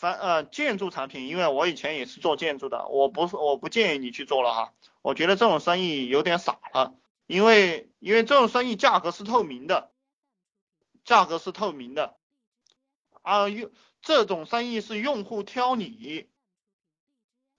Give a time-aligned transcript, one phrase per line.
[0.00, 6.94] 反呃建筑产品，因为我以前也是做建筑的，我不是我不建议你去做了哈，我觉得这种生意有点傻了，
[7.26, 9.90] 因为因为这种生意价格是透明的，
[11.04, 12.16] 价格是透明的，
[13.20, 16.30] 啊用这种生意是用户挑你，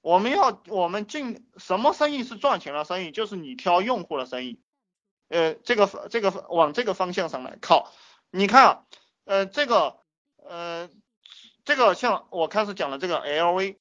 [0.01, 4.59] 我们要我们进什么生意是赚钱的生意，就是你挑用户的生意，
[5.27, 7.93] 呃这个这个往这个方向上来靠，
[8.31, 8.87] 你看
[9.25, 9.99] 呃这个
[10.37, 10.89] 呃。
[11.63, 13.77] 这个像我开始讲的这个 LV，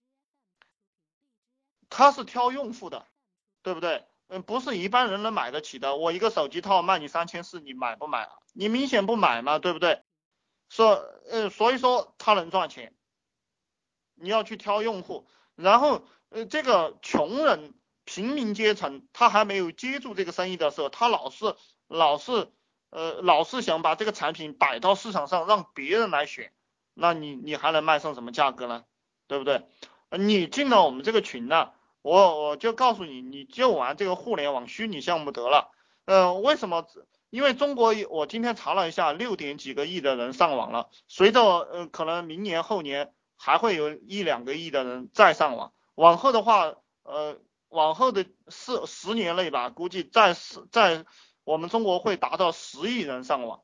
[1.89, 3.07] 它是挑用户的，
[3.63, 4.07] 对不对？
[4.29, 5.97] 嗯，不是一般人能买得起的。
[5.97, 8.29] 我一个手机套卖你三千四，你买不买？
[8.53, 10.03] 你明显不买嘛，对不对？
[10.69, 10.95] 说，
[11.29, 12.95] 呃，所以说它能赚钱。
[14.15, 21.57] 你要去挑用户，然后，呃，这个穷人、平民阶层，他还没有接住这个生意的时候，他老是
[21.89, 22.53] 老是，
[22.91, 26.53] 呃，老是想把这个产品摆到市场上，让别人来选。
[27.01, 28.85] 那你你还能卖上什么价格呢？
[29.27, 29.67] 对不对？
[30.11, 31.71] 你进了我们这个群呢，
[32.03, 35.71] 我我就告诉你，你就玩这个互联网虚拟项目得了。
[36.05, 36.87] 呃，为什么？
[37.31, 40.91] 因为中国我今天查了一下，六点几个亿的人上网了。
[41.07, 45.73] 随着呃可能明年后年还会有一两个亿的人再上网。
[45.95, 50.35] 往后的话，呃，往后的四十年内吧，估计在
[50.73, 51.05] 在
[51.45, 53.63] 我们中国会达到十亿人上网。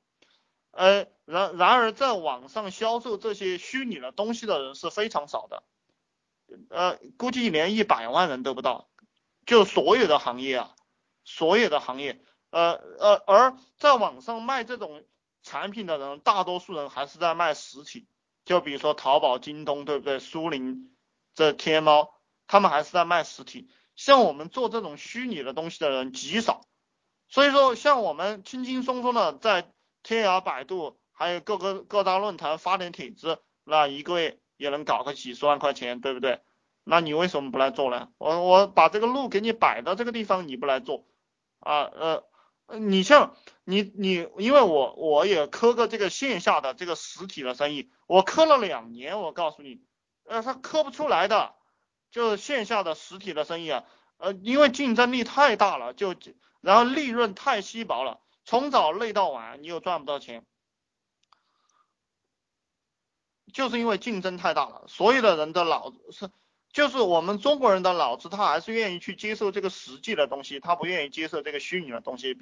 [0.77, 5.63] 呃，然然而在网上销售这些虚拟的东西的人是非常少的，
[6.69, 8.91] 呃，估计连一百万人都不到，
[9.47, 10.75] 就所有的行业啊，
[11.25, 15.03] 所有的行业，呃呃，而在网上卖这种
[15.43, 18.07] 产品的人，大多数人还是在卖实体，
[18.45, 20.19] 就比如说淘宝、京东，对不对？
[20.19, 20.95] 苏宁
[21.35, 22.13] 这天猫，
[22.47, 26.67] 他们还是在卖实体，像我们做这种虚拟的东西的人极少，
[27.31, 29.73] 所以说像我们轻轻松松的在。
[30.07, 36.43] 天涯、百度，还有各个各大论坛发点帖子，那一个月也能搞个几十万块钱，对不对？
[36.85, 38.11] 那你为什么不来做呢？
[38.19, 41.05] 我我把这个路给你摆到这个地方，你不来做
[41.59, 41.91] 啊？
[41.93, 42.25] 呃，
[42.79, 43.35] 你像
[43.65, 49.81] 你你，因为我我也磕个这个线下的这个实体的生意，我磕了两年，我告诉你，
[50.25, 51.57] 呃，他磕不出来的，
[52.13, 53.83] 就是线下的实体的生意啊，
[54.19, 56.15] 呃，因为竞争力太大了，就
[56.61, 58.21] 然后利润太稀薄了。
[58.47, 60.47] 从早累到晚，你又赚不到钱，
[63.53, 64.85] 就是因为竞争太大了。
[64.89, 66.31] 所有的人的脑子是，
[66.73, 72.35] 就是我们中国人的脑子，他还是愿意去接受这个实际的东西，他不愿意接受这个虚拟的东西。